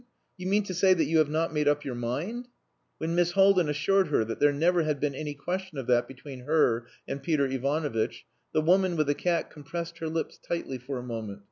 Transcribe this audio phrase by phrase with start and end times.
[0.35, 2.47] You mean to say that you have not made up your mind?"
[2.97, 6.45] When Miss Haldin assured her that there never had been any question of that between
[6.45, 11.03] her and Peter Ivanovitch, the woman with the cat compressed her lips tightly for a
[11.03, 11.39] moment.